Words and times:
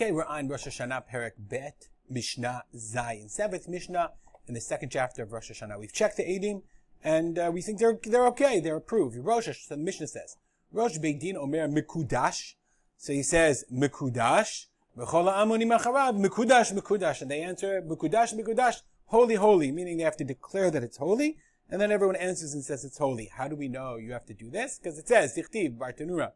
Okay, 0.00 0.12
we're 0.12 0.22
on 0.26 0.46
Rosh 0.46 0.68
Hashanah 0.68 1.10
Perek 1.12 1.32
Bet 1.40 1.88
Mishnah 2.08 2.62
Zayin, 2.72 3.28
seventh 3.28 3.66
Mishnah 3.66 4.12
in 4.46 4.54
the 4.54 4.60
second 4.60 4.90
chapter 4.90 5.24
of 5.24 5.32
Rosh 5.32 5.50
Hashanah. 5.50 5.76
We've 5.76 5.92
checked 5.92 6.18
the 6.18 6.22
Edim, 6.22 6.62
and 7.02 7.36
uh, 7.36 7.50
we 7.52 7.62
think 7.62 7.80
they're 7.80 7.98
they're 8.04 8.28
okay, 8.28 8.60
they're 8.60 8.76
approved. 8.76 9.16
Rosh 9.16 9.66
the 9.66 9.76
Mishnah 9.76 10.06
says 10.06 10.36
Rosh 10.70 10.98
Beit 10.98 11.18
Din 11.18 11.36
Omer 11.36 11.66
Mikudash, 11.66 12.54
so 12.96 13.12
he 13.12 13.24
says 13.24 13.64
Mikudash. 13.74 14.66
Mikudash, 14.96 16.72
Mikudash, 16.72 17.20
and 17.20 17.28
they 17.28 17.42
answer 17.42 17.82
Mikudash, 17.82 18.32
Mikudash, 18.38 18.82
holy, 19.06 19.34
holy, 19.34 19.72
meaning 19.72 19.96
they 19.96 20.04
have 20.04 20.16
to 20.16 20.22
declare 20.22 20.70
that 20.70 20.84
it's 20.84 20.98
holy, 20.98 21.38
and 21.68 21.80
then 21.80 21.90
everyone 21.90 22.14
answers 22.14 22.54
and 22.54 22.64
says 22.64 22.84
it's 22.84 22.98
holy. 22.98 23.32
How 23.36 23.48
do 23.48 23.56
we 23.56 23.66
know 23.66 23.96
you 23.96 24.12
have 24.12 24.26
to 24.26 24.34
do 24.34 24.48
this? 24.48 24.78
Because 24.78 24.96
it 24.96 25.08
says, 25.08 25.36
Dichtiv, 25.36 25.76
Bartenura. 25.76 26.34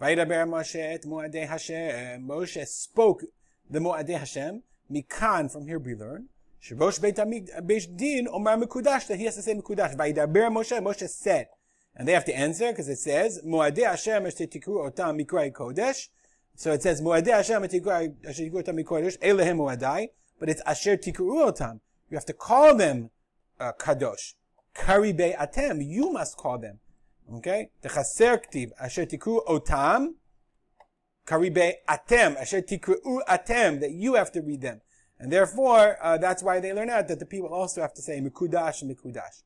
Moshe 0.00 0.76
et 0.76 1.02
Moadei 1.02 1.46
Hashem. 1.46 2.26
Moshe 2.26 2.66
spoke 2.66 3.24
the 3.68 3.78
Moadei 3.78 4.18
Hashem. 4.18 4.62
Mikan, 4.92 5.50
from 5.50 5.66
here 5.66 5.78
we 5.78 5.94
learn. 5.94 6.28
Shirosh 6.62 7.00
Beit 7.00 7.96
Din 7.96 8.28
Omar 8.28 8.56
Mekudash, 8.56 9.06
that 9.08 9.18
he 9.18 9.24
has 9.24 9.36
to 9.36 9.42
say 9.42 9.54
Mekudash. 9.54 9.96
Vaidaber 9.96 10.50
Moshe, 10.50 10.78
Moshe 10.80 11.08
said. 11.08 11.48
And 11.94 12.06
they 12.06 12.12
have 12.12 12.26
to 12.26 12.36
answer, 12.36 12.70
because 12.70 12.88
it 12.88 12.98
says, 12.98 13.40
Moadei 13.44 13.84
Hashem 13.84 14.24
Eshtitikru 14.24 14.90
Otam 14.90 15.20
Mikrai 15.20 15.50
Kodesh. 15.52 16.08
So 16.54 16.72
it 16.72 16.82
says, 16.82 17.00
Moadei 17.00 17.32
Hashem 17.32 17.62
Eshtitikru 17.62 18.62
Otam 18.62 18.78
Mikrai 18.78 19.02
Kodesh, 19.02 19.18
Elehem 19.20 19.56
Moadai. 19.56 20.08
But 20.38 20.50
it's 20.50 20.60
Asher 20.66 20.98
Tikru 20.98 21.50
Otam. 21.50 21.80
You 22.10 22.16
have 22.16 22.26
to 22.26 22.34
call 22.34 22.76
them 22.76 23.08
uh, 23.58 23.72
Kadosh. 23.78 24.34
Karibe 24.74 25.34
Atem, 25.38 25.82
you 25.82 26.12
must 26.12 26.36
call 26.36 26.58
them. 26.58 26.80
Okay? 27.34 27.70
Ktiv, 27.82 28.70
asher 28.80 29.06
tikru 29.06 29.44
otam, 29.46 30.14
karibe 31.26 31.74
atem, 31.88 32.36
asher 32.36 32.62
tikru 32.62 33.18
atem, 33.28 33.80
that 33.80 33.92
you 33.92 34.14
have 34.14 34.30
to 34.32 34.42
read 34.42 34.60
them. 34.60 34.80
And 35.18 35.32
therefore, 35.32 35.96
uh, 36.02 36.18
that's 36.18 36.42
why 36.42 36.60
they 36.60 36.72
learn 36.72 36.90
out 36.90 37.08
that 37.08 37.18
the 37.18 37.26
people 37.26 37.48
also 37.48 37.80
have 37.80 37.94
to 37.94 38.02
say 38.02 38.20
mikudash 38.20 38.84
mikudash. 38.84 39.42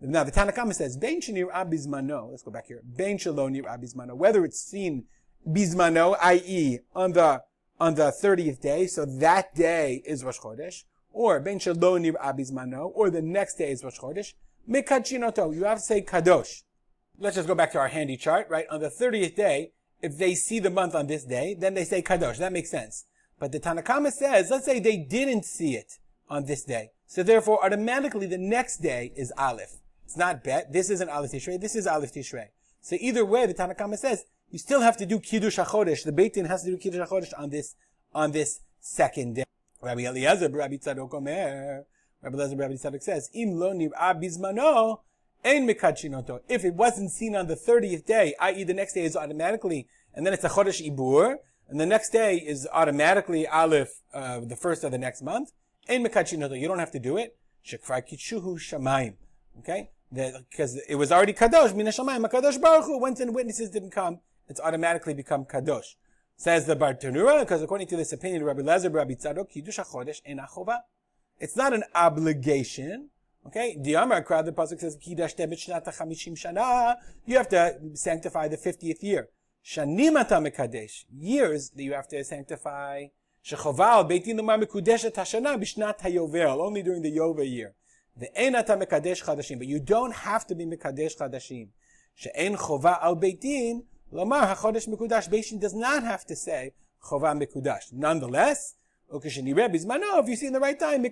Now, 0.00 0.22
the 0.22 0.30
Tanna 0.30 0.52
Kamma 0.52 0.74
says, 0.74 0.96
ben 0.96 1.20
shenir 1.20 1.50
abizmano, 1.50 2.30
let's 2.30 2.42
go 2.42 2.52
back 2.52 2.68
here, 2.68 2.80
ben 2.84 3.18
shalonir 3.18 3.64
abizmano, 3.64 4.14
whether 4.14 4.44
it's 4.44 4.60
seen 4.60 5.06
bizmano, 5.46 6.16
i.e., 6.22 6.78
on 6.94 7.12
the, 7.12 7.42
on 7.80 7.96
the 7.96 8.12
30th 8.22 8.60
day, 8.60 8.86
so 8.86 9.04
that 9.04 9.56
day 9.56 10.00
is 10.06 10.22
Rosh 10.22 10.38
Chodesh, 10.38 10.84
or 11.10 11.40
ben 11.40 11.58
shalonir 11.58 12.14
abizmano, 12.14 12.92
or 12.94 13.10
the 13.10 13.20
next 13.20 13.56
day 13.56 13.72
is 13.72 13.82
Rosh 13.82 13.98
Chodesh, 13.98 14.34
mikachinoto, 14.70 15.52
you 15.52 15.64
have 15.64 15.78
to 15.78 15.84
say 15.84 16.00
kadosh 16.00 16.62
let's 17.18 17.36
just 17.36 17.48
go 17.48 17.54
back 17.54 17.72
to 17.72 17.78
our 17.78 17.88
handy 17.88 18.16
chart, 18.16 18.48
right? 18.48 18.66
On 18.70 18.80
the 18.80 18.88
30th 18.88 19.34
day, 19.34 19.72
if 20.00 20.16
they 20.16 20.34
see 20.34 20.58
the 20.60 20.70
month 20.70 20.94
on 20.94 21.06
this 21.06 21.24
day, 21.24 21.54
then 21.58 21.74
they 21.74 21.84
say 21.84 22.02
Kadosh. 22.02 22.38
That 22.38 22.52
makes 22.52 22.70
sense. 22.70 23.06
But 23.38 23.52
the 23.52 23.58
Tanna 23.58 23.82
Kamma 23.82 24.12
says, 24.12 24.50
let's 24.50 24.64
say 24.64 24.80
they 24.80 24.96
didn't 24.96 25.44
see 25.44 25.74
it 25.74 25.98
on 26.28 26.46
this 26.46 26.64
day. 26.64 26.90
So 27.06 27.22
therefore, 27.22 27.64
automatically 27.64 28.26
the 28.26 28.38
next 28.38 28.78
day 28.78 29.12
is 29.16 29.32
Aleph. 29.38 29.76
It's 30.04 30.16
not 30.16 30.44
Bet. 30.44 30.72
This 30.72 30.90
isn't 30.90 31.08
Aleph 31.08 31.32
Tishrei. 31.32 31.60
This 31.60 31.74
is 31.74 31.86
Aleph 31.86 32.12
Tishrei. 32.12 32.48
So 32.80 32.96
either 33.00 33.24
way, 33.24 33.46
the 33.46 33.54
Tanna 33.54 33.74
Kamma 33.74 33.98
says, 33.98 34.24
you 34.50 34.58
still 34.58 34.80
have 34.80 34.96
to 34.96 35.06
do 35.06 35.20
Kiddush 35.20 35.58
HaChodesh. 35.58 36.04
The 36.04 36.12
Beit 36.12 36.34
Din 36.34 36.46
has 36.46 36.62
to 36.64 36.70
do 36.70 36.78
Kiddush 36.78 37.08
HaChodesh 37.08 37.32
on 37.38 37.50
this, 37.50 37.74
on 38.14 38.32
this 38.32 38.60
second 38.80 39.34
day. 39.36 39.44
Rabbi 39.82 40.02
Eliezer, 40.02 40.48
Rabbi 40.48 40.76
Tzadok 40.76 41.14
Omer, 41.14 41.84
Rabbi 42.22 42.36
Eliezer, 42.36 42.56
Rabbi 42.56 42.74
Tzadok 42.74 43.02
says, 43.02 43.30
Im 43.34 43.52
lo 43.52 43.72
nir'a 43.72 44.14
bizmano, 44.20 45.00
if 45.44 46.64
it 46.64 46.74
wasn't 46.74 47.10
seen 47.10 47.36
on 47.36 47.46
the 47.46 47.54
30th 47.54 48.04
day, 48.04 48.34
i.e. 48.40 48.64
the 48.64 48.74
next 48.74 48.94
day 48.94 49.04
is 49.04 49.16
automatically, 49.16 49.86
and 50.14 50.26
then 50.26 50.34
it's 50.34 50.44
a 50.44 50.48
Chodesh 50.48 50.84
Ibur, 50.84 51.36
and 51.68 51.78
the 51.78 51.86
next 51.86 52.10
day 52.10 52.36
is 52.36 52.66
automatically 52.72 53.46
Aleph, 53.46 54.00
uh, 54.14 54.40
the 54.40 54.56
first 54.56 54.84
of 54.84 54.90
the 54.90 54.98
next 54.98 55.22
month, 55.22 55.52
ein 55.88 56.04
mekachinoto, 56.04 56.58
you 56.58 56.66
don't 56.66 56.78
have 56.78 56.90
to 56.92 56.98
do 56.98 57.16
it. 57.16 57.36
Shekfar 57.64 58.06
kichuhu 58.08 58.58
shamayim. 58.58 59.14
Okay? 59.60 59.90
Because 60.12 60.80
it 60.88 60.94
was 60.94 61.12
already 61.12 61.34
kadosh, 61.34 61.74
mina 61.74 61.90
shamayim, 61.90 62.28
kadosh 62.30 62.60
baruch 62.60 62.86
hu, 62.86 62.98
once 62.98 63.18
the 63.18 63.30
witnesses 63.30 63.70
didn't 63.70 63.90
come, 63.90 64.20
it's 64.48 64.60
automatically 64.60 65.14
become 65.14 65.44
kadosh. 65.44 65.94
Says 66.36 66.66
the 66.66 66.76
Bartenura, 66.76 67.40
because 67.40 67.62
according 67.62 67.88
to 67.88 67.96
this 67.96 68.12
opinion, 68.12 68.44
Rabbi 68.44 68.60
Lezer, 68.60 68.94
Rabbi 68.94 69.14
Tzadok, 69.14 69.50
kiddush 69.50 69.78
HaChodesh 69.78 70.20
en 70.24 70.40
It's 71.40 71.56
not 71.56 71.74
an 71.74 71.82
obligation, 71.94 73.10
Okay, 73.46 73.78
the 73.80 73.94
Amar 73.94 74.22
Kra, 74.24 74.44
the 74.44 74.52
pasuk 74.52 74.80
says, 74.80 74.96
"Kidash 74.96 75.34
shana." 75.36 76.96
You 77.24 77.36
have 77.36 77.48
to 77.48 77.78
sanctify 77.94 78.48
the 78.48 78.56
fiftieth 78.56 79.02
year. 79.02 79.28
Shanim 79.64 80.18
ata 80.18 80.36
mekadesh, 80.36 81.04
years 81.14 81.70
that 81.70 81.82
you 81.82 81.92
have 81.92 82.08
to 82.08 82.22
sanctify. 82.24 83.06
Shechoval 83.44 84.08
beit 84.08 84.24
din 84.24 84.38
lemar 84.38 84.62
mekudeshet 84.62 85.14
hashana 85.14 85.56
b'shnat 85.58 86.00
hayovel, 86.00 86.58
only 86.58 86.82
during 86.82 87.02
the 87.02 87.14
Yovel 87.14 87.48
year. 87.48 87.74
The 88.16 88.28
enata 88.38 88.80
mekadesh 88.82 89.24
chadashim, 89.24 89.58
but 89.58 89.66
you 89.66 89.80
don't 89.80 90.14
have 90.14 90.46
to 90.46 90.54
be 90.54 90.64
mekadesh 90.64 91.16
chadashim. 91.18 91.68
She'en 92.14 92.56
chova 92.56 93.02
al 93.02 93.16
beit 93.16 93.40
din 93.40 93.84
lamar 94.10 94.54
hachodesh 94.54 94.88
mekudash. 94.88 95.30
Beit 95.30 95.48
Din 95.48 95.58
does 95.58 95.74
not 95.74 96.02
have 96.02 96.24
to 96.26 96.36
say 96.36 96.72
chova 97.02 97.34
mekudash. 97.38 97.92
Nonetheless, 97.92 98.74
ukeshenireh 99.12 99.68
bizmano, 99.72 100.22
if 100.22 100.28
you 100.28 100.36
see 100.36 100.46
in 100.46 100.52
the 100.52 100.60
right 100.60 100.78
time, 100.78 101.04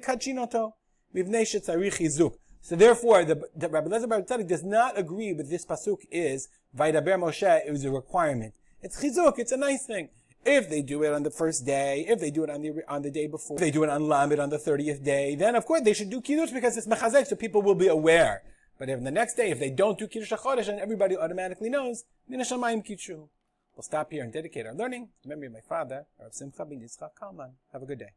So 1.14 2.74
therefore, 2.74 3.24
the, 3.24 3.48
the 3.54 3.68
Rabbi 3.68 3.88
Lezer 3.88 4.08
Bar 4.08 4.22
does 4.42 4.64
not 4.64 4.98
agree 4.98 5.32
with 5.32 5.48
this 5.48 5.64
pasuk 5.64 5.98
is 6.10 6.48
Vaidaber 6.76 7.18
Moshe 7.18 7.66
is 7.66 7.84
a 7.84 7.90
requirement. 7.90 8.54
It's 8.82 9.02
chizuk. 9.02 9.38
It's 9.38 9.52
a 9.52 9.56
nice 9.56 9.86
thing. 9.86 10.08
If 10.44 10.68
they 10.70 10.82
do 10.82 11.02
it 11.02 11.12
on 11.12 11.22
the 11.22 11.30
first 11.30 11.66
day, 11.66 12.04
if 12.06 12.20
they 12.20 12.30
do 12.30 12.44
it 12.44 12.50
on 12.50 12.62
the 12.62 12.82
on 12.88 13.02
the 13.02 13.10
day 13.10 13.26
before, 13.26 13.56
if 13.56 13.60
they 13.60 13.70
do 13.70 13.82
it 13.82 13.90
on 13.90 14.08
Lamed 14.08 14.38
on 14.38 14.50
the 14.50 14.58
thirtieth 14.58 15.02
day, 15.02 15.34
then 15.34 15.56
of 15.56 15.66
course 15.66 15.82
they 15.82 15.92
should 15.92 16.10
do 16.10 16.20
kiddush 16.20 16.50
because 16.50 16.76
it's 16.76 16.86
mechazek, 16.86 17.26
so 17.26 17.34
people 17.34 17.62
will 17.62 17.74
be 17.74 17.88
aware. 17.88 18.42
But 18.78 18.88
if 18.88 19.02
the 19.02 19.10
next 19.10 19.34
day, 19.34 19.50
if 19.50 19.58
they 19.58 19.70
don't 19.70 19.98
do 19.98 20.06
kiddush 20.06 20.32
hachodesh, 20.32 20.68
and 20.68 20.78
everybody 20.78 21.16
automatically 21.16 21.70
knows, 21.70 22.04
min 22.28 22.42
kiddush. 22.82 23.08
We'll 23.08 23.82
stop 23.82 24.10
here 24.10 24.22
and 24.22 24.32
dedicate 24.32 24.66
our 24.66 24.74
learning 24.74 25.08
to 25.22 25.28
memory 25.28 25.48
of 25.48 25.52
my 25.52 25.60
father, 25.60 26.06
Rav 26.20 26.32
Simcha 26.32 26.64
ben 26.64 26.80
Yitzchak 26.80 27.10
Kalman. 27.18 27.52
Have 27.72 27.82
a 27.82 27.86
good 27.86 27.98
day. 27.98 28.12